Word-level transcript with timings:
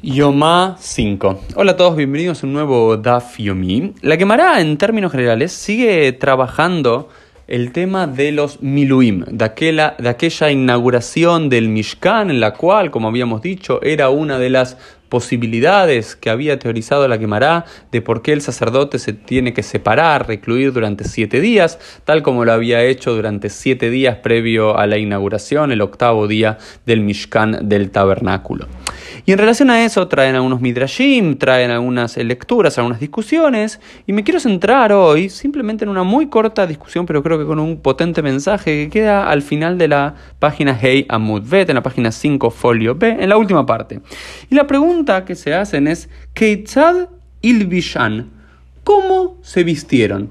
Yomá 0.00 0.76
5. 0.80 1.40
Hola 1.54 1.72
a 1.72 1.76
todos, 1.76 1.96
bienvenidos 1.96 2.42
a 2.42 2.46
un 2.46 2.54
nuevo 2.54 2.96
Daf 2.96 3.38
Yomi. 3.38 3.92
La 4.00 4.16
Gemara, 4.16 4.60
en 4.60 4.78
términos 4.78 5.12
generales, 5.12 5.52
sigue 5.52 6.12
trabajando 6.12 7.10
el 7.46 7.72
tema 7.72 8.06
de 8.06 8.32
los 8.32 8.62
Miluim, 8.62 9.24
de 9.26 9.44
aquella, 9.44 9.94
de 9.98 10.08
aquella 10.08 10.50
inauguración 10.50 11.50
del 11.50 11.68
Mishkan, 11.68 12.30
en 12.30 12.40
la 12.40 12.54
cual, 12.54 12.90
como 12.90 13.08
habíamos 13.08 13.42
dicho, 13.42 13.82
era 13.82 14.08
una 14.08 14.38
de 14.38 14.50
las 14.50 14.78
posibilidades 15.10 16.16
que 16.16 16.30
había 16.30 16.58
teorizado 16.58 17.06
la 17.06 17.18
Gemara 17.18 17.66
de 17.92 18.00
por 18.00 18.22
qué 18.22 18.32
el 18.32 18.40
sacerdote 18.40 18.98
se 18.98 19.12
tiene 19.12 19.52
que 19.52 19.62
separar, 19.62 20.26
recluir 20.26 20.72
durante 20.72 21.04
siete 21.04 21.42
días, 21.42 21.78
tal 22.06 22.22
como 22.22 22.46
lo 22.46 22.52
había 22.52 22.82
hecho 22.82 23.14
durante 23.14 23.50
siete 23.50 23.90
días 23.90 24.16
previo 24.16 24.78
a 24.78 24.86
la 24.86 24.96
inauguración, 24.96 25.70
el 25.70 25.82
octavo 25.82 26.28
día 26.28 26.56
del 26.86 27.02
Mishkan 27.02 27.68
del 27.68 27.90
tabernáculo. 27.90 28.66
Y 29.26 29.32
en 29.32 29.38
relación 29.38 29.70
a 29.70 29.84
eso 29.84 30.08
traen 30.08 30.34
algunos 30.34 30.60
midrashim, 30.60 31.36
traen 31.36 31.70
algunas 31.70 32.16
lecturas, 32.16 32.78
algunas 32.78 33.00
discusiones, 33.00 33.80
y 34.06 34.12
me 34.12 34.24
quiero 34.24 34.40
centrar 34.40 34.92
hoy 34.92 35.28
simplemente 35.28 35.84
en 35.84 35.88
una 35.88 36.02
muy 36.02 36.26
corta 36.28 36.66
discusión, 36.66 37.06
pero 37.06 37.22
creo 37.22 37.38
que 37.38 37.44
con 37.44 37.58
un 37.58 37.80
potente 37.80 38.22
mensaje 38.22 38.84
que 38.84 38.90
queda 38.90 39.28
al 39.28 39.42
final 39.42 39.78
de 39.78 39.88
la 39.88 40.14
página 40.38 40.78
Hey 40.80 41.06
Amud 41.08 41.42
Bet, 41.42 41.68
en 41.68 41.76
la 41.76 41.82
página 41.82 42.12
5 42.12 42.50
folio 42.50 42.94
B, 42.94 43.16
en 43.20 43.28
la 43.28 43.36
última 43.36 43.66
parte. 43.66 44.00
Y 44.50 44.54
la 44.54 44.66
pregunta 44.66 45.24
que 45.24 45.34
se 45.34 45.54
hacen 45.54 45.86
es, 45.86 46.08
Keitzad 46.34 47.08
ilvishan, 47.40 48.30
¿cómo 48.84 49.38
se 49.42 49.64
vistieron? 49.64 50.30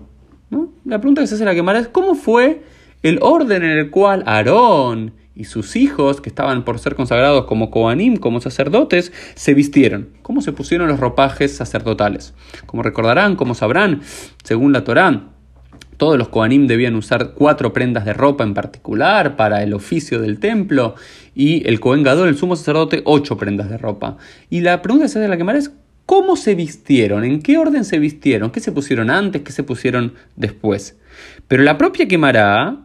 La 0.85 0.97
pregunta 0.99 1.21
que 1.21 1.27
se 1.27 1.35
hace 1.35 1.45
la 1.45 1.53
quemar 1.53 1.75
es, 1.75 1.87
¿cómo 1.87 2.15
fue 2.15 2.61
el 3.03 3.19
orden 3.21 3.63
en 3.63 3.71
el 3.71 3.89
cual 3.89 4.23
Aarón, 4.25 5.13
y 5.35 5.45
sus 5.45 5.75
hijos, 5.75 6.21
que 6.21 6.29
estaban 6.29 6.65
por 6.65 6.79
ser 6.79 6.95
consagrados 6.95 7.45
como 7.45 7.71
Koanim, 7.71 8.17
como 8.17 8.41
sacerdotes, 8.41 9.13
se 9.35 9.53
vistieron. 9.53 10.09
¿Cómo 10.21 10.41
se 10.41 10.51
pusieron 10.51 10.87
los 10.87 10.99
ropajes 10.99 11.55
sacerdotales? 11.55 12.33
Como 12.65 12.83
recordarán, 12.83 13.35
como 13.35 13.55
sabrán, 13.55 14.01
según 14.43 14.73
la 14.73 14.83
Torá, 14.83 15.29
todos 15.97 16.17
los 16.17 16.29
Koanim 16.29 16.67
debían 16.67 16.95
usar 16.95 17.33
cuatro 17.33 17.73
prendas 17.73 18.05
de 18.05 18.13
ropa 18.13 18.43
en 18.43 18.55
particular 18.55 19.35
para 19.35 19.61
el 19.61 19.73
oficio 19.73 20.19
del 20.19 20.39
templo 20.39 20.95
y 21.35 21.67
el 21.67 21.79
Kohen 21.79 22.03
Gadol, 22.03 22.27
el 22.27 22.37
sumo 22.37 22.55
sacerdote, 22.55 23.03
ocho 23.05 23.37
prendas 23.37 23.69
de 23.69 23.77
ropa. 23.77 24.17
Y 24.49 24.61
la 24.61 24.81
pregunta 24.81 25.05
que 25.05 25.09
se 25.09 25.19
hace 25.19 25.27
la 25.27 25.37
quemar 25.37 25.55
es 25.55 25.71
¿cómo 26.07 26.35
se 26.35 26.55
vistieron? 26.55 27.23
¿En 27.23 27.41
qué 27.41 27.57
orden 27.57 27.85
se 27.85 27.99
vistieron? 27.99 28.51
¿Qué 28.51 28.59
se 28.59 28.71
pusieron 28.71 29.09
antes? 29.09 29.43
¿Qué 29.43 29.51
se 29.51 29.63
pusieron 29.63 30.15
después? 30.35 30.97
Pero 31.47 31.63
la 31.63 31.77
propia 31.77 32.07
quemará 32.07 32.79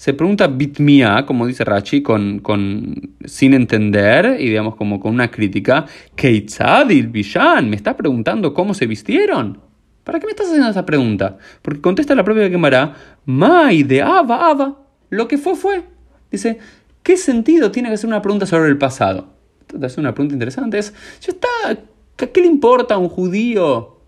se 0.00 0.14
pregunta 0.14 0.46
bitmia, 0.46 1.26
como 1.26 1.46
dice 1.46 1.62
Rachi, 1.62 2.02
con, 2.02 2.38
con, 2.38 3.10
sin 3.26 3.52
entender 3.52 4.38
y 4.40 4.48
digamos 4.48 4.74
como 4.74 4.98
con 4.98 5.12
una 5.12 5.30
crítica, 5.30 5.84
Keitzadil 6.14 7.08
Bishan, 7.08 7.68
me 7.68 7.76
está 7.76 7.94
preguntando 7.98 8.54
cómo 8.54 8.72
se 8.72 8.86
vistieron. 8.86 9.60
¿Para 10.02 10.18
qué 10.18 10.24
me 10.24 10.30
estás 10.30 10.46
haciendo 10.46 10.70
esa 10.70 10.86
pregunta? 10.86 11.36
Porque 11.60 11.82
contesta 11.82 12.14
la 12.14 12.24
propia 12.24 12.48
Gemara, 12.48 12.94
Mai 13.26 13.82
de 13.82 14.00
Ava 14.00 14.48
Ava, 14.48 14.78
lo 15.10 15.28
que 15.28 15.36
fue 15.36 15.54
fue. 15.54 15.84
Dice, 16.30 16.58
¿qué 17.02 17.18
sentido 17.18 17.70
tiene 17.70 17.90
que 17.90 17.96
hacer 17.96 18.08
una 18.08 18.22
pregunta 18.22 18.46
sobre 18.46 18.70
el 18.70 18.78
pasado? 18.78 19.34
Es 19.82 19.98
una 19.98 20.14
pregunta 20.14 20.32
interesante, 20.32 20.78
es, 20.78 20.94
ya 21.20 21.32
está, 21.32 21.78
¿qué 22.16 22.40
le 22.40 22.46
importa 22.46 22.94
a 22.94 22.98
un 22.98 23.10
judío 23.10 23.98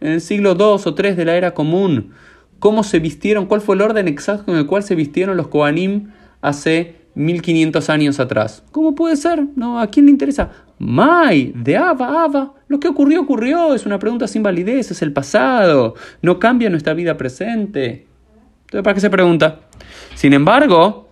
en 0.00 0.12
el 0.12 0.20
siglo 0.20 0.52
II 0.52 0.80
o 0.86 0.94
III 0.96 1.14
de 1.16 1.24
la 1.24 1.34
era 1.34 1.54
común? 1.54 2.12
Cómo 2.64 2.82
se 2.82 2.98
vistieron, 2.98 3.44
cuál 3.44 3.60
fue 3.60 3.74
el 3.74 3.82
orden 3.82 4.08
exacto 4.08 4.50
en 4.50 4.56
el 4.56 4.64
cual 4.64 4.82
se 4.82 4.94
vistieron 4.94 5.36
los 5.36 5.48
Koanim 5.48 6.12
hace 6.40 6.96
1500 7.14 7.90
años 7.90 8.20
atrás. 8.20 8.64
¿Cómo 8.70 8.94
puede 8.94 9.16
ser? 9.16 9.44
¿No? 9.54 9.78
¿A 9.78 9.88
quién 9.88 10.06
le 10.06 10.12
interesa? 10.12 10.50
Mai, 10.78 11.52
de 11.54 11.76
Ava, 11.76 12.24
Ava. 12.24 12.54
Lo 12.68 12.80
que 12.80 12.88
ocurrió, 12.88 13.20
ocurrió. 13.20 13.74
Es 13.74 13.84
una 13.84 13.98
pregunta 13.98 14.26
sin 14.26 14.42
validez, 14.42 14.90
es 14.90 15.02
el 15.02 15.12
pasado. 15.12 15.94
No 16.22 16.38
cambia 16.38 16.70
nuestra 16.70 16.94
vida 16.94 17.18
presente. 17.18 18.06
Entonces, 18.62 18.82
¿para 18.82 18.94
qué 18.94 19.00
se 19.02 19.10
pregunta? 19.10 19.60
Sin 20.14 20.32
embargo, 20.32 21.03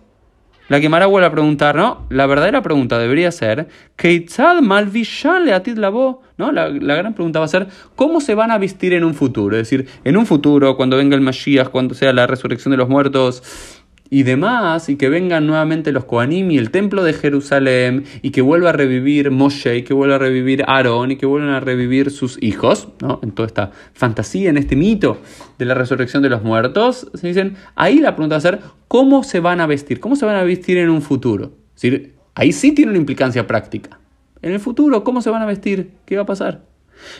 la 0.69 0.79
Gemara 0.79 1.07
vuelve 1.07 1.27
a 1.27 1.31
preguntar, 1.31 1.75
¿no? 1.75 2.05
La 2.09 2.25
verdadera 2.25 2.61
pregunta 2.61 2.97
debería 2.97 3.31
ser, 3.31 3.67
Keitzad 3.95 4.61
malvishan 4.61 5.45
le 5.45 5.53
atid 5.53 5.77
¿no? 5.77 6.51
La, 6.51 6.69
la, 6.69 6.95
gran 6.95 7.13
pregunta 7.13 7.39
va 7.39 7.45
a 7.45 7.49
ser, 7.49 7.67
¿cómo 7.95 8.21
se 8.21 8.33
van 8.33 8.49
a 8.49 8.57
vestir 8.57 8.93
en 8.93 9.03
un 9.03 9.13
futuro? 9.13 9.57
Es 9.57 9.69
decir, 9.69 9.87
en 10.03 10.17
un 10.17 10.25
futuro, 10.25 10.77
cuando 10.77 10.97
venga 10.97 11.15
el 11.15 11.21
Mashiach, 11.21 11.69
cuando 11.69 11.93
sea 11.93 12.13
la 12.13 12.27
resurrección 12.27 12.71
de 12.71 12.77
los 12.77 12.89
muertos, 12.89 13.82
y 14.09 14.23
demás, 14.23 14.89
y 14.89 14.95
que 14.95 15.09
vengan 15.09 15.47
nuevamente 15.47 15.91
los 15.91 16.05
Koanim 16.05 16.51
y 16.51 16.57
el 16.57 16.69
templo 16.69 17.03
de 17.03 17.13
Jerusalén, 17.13 18.03
y 18.21 18.29
que 18.31 18.41
vuelva 18.41 18.69
a 18.69 18.73
revivir 18.73 19.31
Moshe, 19.31 19.77
y 19.77 19.83
que 19.83 19.93
vuelva 19.93 20.15
a 20.15 20.19
revivir 20.19 20.63
Aarón, 20.67 21.11
y 21.11 21.15
que 21.15 21.25
vuelvan 21.25 21.49
a 21.49 21.59
revivir 21.59 22.11
sus 22.11 22.41
hijos, 22.41 22.89
¿no? 23.01 23.19
En 23.23 23.31
toda 23.31 23.47
esta 23.47 23.71
fantasía, 23.93 24.49
en 24.49 24.57
este 24.57 24.75
mito 24.75 25.17
de 25.57 25.65
la 25.65 25.73
resurrección 25.73 26.21
de 26.21 26.29
los 26.29 26.43
muertos, 26.43 27.09
se 27.13 27.27
dicen, 27.27 27.55
ahí 27.75 27.99
la 27.99 28.15
pregunta 28.15 28.35
va 28.35 28.37
a 28.37 28.41
ser, 28.41 28.59
¿cómo 28.87 29.23
se 29.23 29.39
van 29.39 29.61
a 29.61 29.67
vestir? 29.67 29.99
¿Cómo 29.99 30.15
se 30.15 30.25
van 30.25 30.35
a 30.35 30.43
vestir 30.43 30.77
en 30.77 30.89
un 30.89 31.01
futuro? 31.01 31.53
Es 31.81 32.01
ahí 32.35 32.51
sí 32.51 32.71
tiene 32.71 32.91
una 32.91 32.99
implicancia 32.99 33.47
práctica. 33.47 33.99
En 34.41 34.51
el 34.51 34.59
futuro, 34.59 35.03
¿cómo 35.03 35.21
se 35.21 35.29
van 35.29 35.41
a 35.41 35.45
vestir? 35.45 35.91
¿Qué 36.05 36.15
va 36.17 36.23
a 36.23 36.25
pasar? 36.25 36.65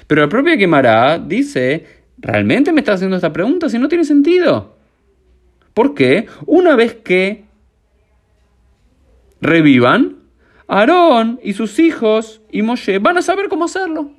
Pero 0.08 0.22
la 0.22 0.30
propia 0.30 0.58
Gemara 0.58 1.18
dice, 1.18 1.86
¿realmente 2.18 2.72
me 2.72 2.82
estás 2.82 2.96
haciendo 2.96 3.16
esta 3.16 3.34
pregunta 3.34 3.70
si 3.70 3.80
no 3.80 3.88
tiene 3.88 4.04
sentido? 4.04 4.73
Porque 5.74 6.28
una 6.46 6.76
vez 6.76 6.96
que 6.96 7.46
revivan, 9.42 10.18
Aarón 10.68 11.40
y 11.44 11.54
sus 11.54 11.80
hijos 11.80 12.42
y 12.52 12.62
Moshe 12.62 13.00
van 13.00 13.18
a 13.18 13.22
saber 13.22 13.50
cómo 13.50 13.66
hacerlo. 13.66 14.12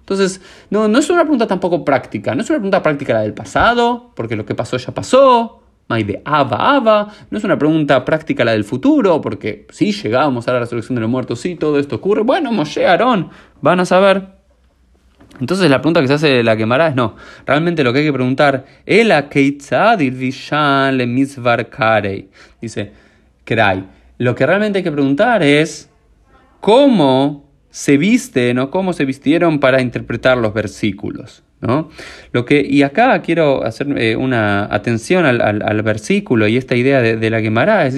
Entonces, 0.00 0.40
no, 0.70 0.88
no 0.88 0.98
es 0.98 1.08
una 1.10 1.22
pregunta 1.22 1.46
tampoco 1.46 1.84
práctica, 1.84 2.34
no 2.34 2.42
es 2.42 2.50
una 2.50 2.58
pregunta 2.58 2.82
práctica 2.82 3.14
la 3.14 3.20
del 3.22 3.34
pasado, 3.34 4.10
porque 4.14 4.36
lo 4.36 4.44
que 4.44 4.54
pasó 4.54 4.76
ya 4.76 4.92
pasó, 4.92 5.62
hay 5.88 6.04
de 6.04 6.22
Ava, 6.24 6.74
Ava, 6.74 7.08
no 7.30 7.38
es 7.38 7.44
una 7.44 7.58
pregunta 7.58 8.04
práctica 8.04 8.44
la 8.44 8.52
del 8.52 8.64
futuro, 8.64 9.20
porque 9.20 9.66
si 9.70 9.92
llegamos 9.92 10.48
a 10.48 10.52
la 10.52 10.60
resurrección 10.60 10.96
de 10.96 11.02
los 11.02 11.10
muertos, 11.10 11.40
sí, 11.40 11.54
todo 11.54 11.78
esto 11.78 11.96
ocurre, 11.96 12.22
bueno, 12.22 12.50
Moshe, 12.52 12.86
Aarón, 12.86 13.30
van 13.60 13.80
a 13.80 13.84
saber. 13.84 14.41
Entonces 15.40 15.70
la 15.70 15.80
pregunta 15.80 16.00
que 16.00 16.08
se 16.08 16.14
hace 16.14 16.28
de 16.28 16.42
la 16.42 16.56
quemará 16.56 16.88
es 16.88 16.94
no. 16.94 17.16
Realmente 17.46 17.82
lo 17.82 17.92
que 17.92 18.00
hay 18.00 18.04
que 18.04 18.12
preguntar, 18.12 18.64
el 18.86 19.10
le 20.92 21.06
misvar 21.06 21.68
Dice, 22.60 22.92
Krai. 23.44 23.84
Lo 24.18 24.34
que 24.34 24.46
realmente 24.46 24.78
hay 24.78 24.82
que 24.84 24.92
preguntar 24.92 25.42
es 25.42 25.90
cómo 26.60 27.41
se 27.72 27.96
visten 27.96 28.58
o 28.58 28.70
cómo 28.70 28.92
se 28.92 29.06
vistieron 29.06 29.58
para 29.58 29.80
interpretar 29.80 30.36
los 30.36 30.52
versículos. 30.52 31.42
¿no? 31.62 31.88
Lo 32.32 32.44
que, 32.44 32.60
y 32.60 32.82
acá 32.82 33.22
quiero 33.22 33.64
hacer 33.64 33.86
eh, 33.96 34.16
una 34.16 34.64
atención 34.64 35.24
al, 35.24 35.82
versículo 35.82 36.48
y 36.48 36.56
esta 36.56 36.74
idea 36.74 37.00
de, 37.00 37.30
la 37.30 37.40
Gemara. 37.40 37.88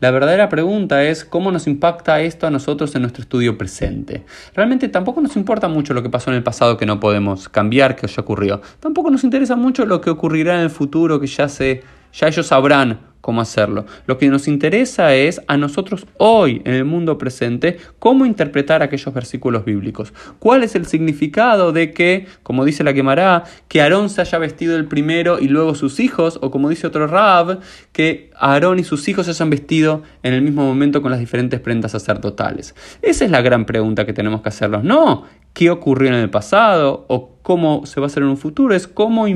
La 0.00 0.10
verdadera 0.10 0.48
pregunta 0.48 1.02
es 1.02 1.24
cómo 1.24 1.50
nos 1.50 1.66
impacta 1.66 2.20
esto 2.20 2.46
a 2.46 2.50
nosotros 2.50 2.94
en 2.94 3.02
nuestro 3.02 3.22
estudio 3.22 3.58
presente. 3.58 4.24
Realmente 4.54 4.88
tampoco 4.88 5.20
nos 5.20 5.34
importa 5.34 5.66
mucho 5.66 5.92
lo 5.92 6.02
que 6.02 6.10
pasó 6.10 6.30
en 6.30 6.36
el 6.36 6.42
pasado 6.42 6.76
que 6.76 6.86
no 6.86 7.00
podemos 7.00 7.48
cambiar, 7.48 7.96
que 7.96 8.06
ya 8.06 8.20
ocurrió. 8.20 8.60
Tampoco 8.80 9.10
nos 9.10 9.24
interesa 9.24 9.56
mucho 9.56 9.86
lo 9.86 10.00
que 10.00 10.10
ocurrirá 10.10 10.54
en 10.54 10.60
el 10.60 10.70
futuro, 10.70 11.18
que 11.18 11.26
ya, 11.26 11.48
se, 11.48 11.82
ya 12.12 12.28
ellos 12.28 12.46
sabrán 12.46 13.00
cómo 13.26 13.40
hacerlo. 13.40 13.86
Lo 14.06 14.18
que 14.18 14.28
nos 14.28 14.46
interesa 14.46 15.12
es 15.16 15.42
a 15.48 15.56
nosotros 15.56 16.06
hoy, 16.16 16.62
en 16.64 16.74
el 16.74 16.84
mundo 16.84 17.18
presente, 17.18 17.76
cómo 17.98 18.24
interpretar 18.24 18.84
aquellos 18.84 19.12
versículos 19.12 19.64
bíblicos. 19.64 20.14
¿Cuál 20.38 20.62
es 20.62 20.76
el 20.76 20.86
significado 20.86 21.72
de 21.72 21.90
que, 21.90 22.28
como 22.44 22.64
dice 22.64 22.84
la 22.84 22.94
quemará, 22.94 23.42
que 23.66 23.82
Aarón 23.82 24.10
se 24.10 24.20
haya 24.20 24.38
vestido 24.38 24.76
el 24.76 24.86
primero 24.86 25.40
y 25.40 25.48
luego 25.48 25.74
sus 25.74 25.98
hijos? 25.98 26.38
O 26.40 26.52
como 26.52 26.68
dice 26.68 26.86
otro 26.86 27.08
Rab, 27.08 27.58
que 27.90 28.30
Aarón 28.38 28.78
y 28.78 28.84
sus 28.84 29.08
hijos 29.08 29.26
se 29.26 29.32
hayan 29.32 29.50
vestido 29.50 30.04
en 30.22 30.32
el 30.32 30.42
mismo 30.42 30.64
momento 30.64 31.02
con 31.02 31.10
las 31.10 31.18
diferentes 31.18 31.58
prendas 31.58 31.90
sacerdotales. 31.90 32.76
Esa 33.02 33.24
es 33.24 33.30
la 33.32 33.40
gran 33.42 33.66
pregunta 33.66 34.06
que 34.06 34.12
tenemos 34.12 34.40
que 34.40 34.50
hacernos. 34.50 34.84
No, 34.84 35.24
¿qué 35.52 35.70
ocurrió 35.70 36.10
en 36.10 36.14
el 36.14 36.30
pasado? 36.30 37.06
O 37.08 37.40
cómo 37.42 37.86
se 37.86 37.98
va 37.98 38.06
a 38.06 38.08
hacer 38.08 38.22
en 38.22 38.28
un 38.28 38.36
futuro. 38.36 38.72
Es 38.72 38.86
cómo, 38.86 39.26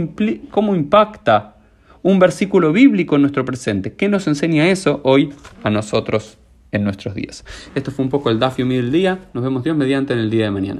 cómo 0.52 0.76
impacta 0.76 1.56
un 2.02 2.18
versículo 2.18 2.72
bíblico 2.72 3.16
en 3.16 3.22
nuestro 3.22 3.44
presente. 3.44 3.94
¿Qué 3.94 4.08
nos 4.08 4.26
enseña 4.26 4.68
eso 4.68 5.00
hoy 5.04 5.32
a 5.62 5.70
nosotros 5.70 6.38
en 6.72 6.84
nuestros 6.84 7.14
días? 7.14 7.44
Esto 7.74 7.90
fue 7.90 8.04
un 8.04 8.10
poco 8.10 8.30
el 8.30 8.38
Dafio 8.38 8.66
del 8.66 8.92
día. 8.92 9.18
Nos 9.34 9.42
vemos 9.42 9.64
Dios 9.64 9.76
mediante 9.76 10.12
en 10.12 10.20
el 10.20 10.30
día 10.30 10.44
de 10.44 10.50
mañana. 10.50 10.78